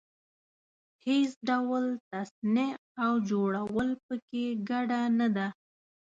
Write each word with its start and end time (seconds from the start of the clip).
هېڅ 1.05 1.31
ډول 1.49 1.85
تصنع 2.09 2.71
او 3.03 3.11
جوړول 3.29 3.89
په 4.05 4.15
کې 4.27 4.45
ګډه 4.69 5.01
نه 5.19 5.27
ده. 5.35 5.47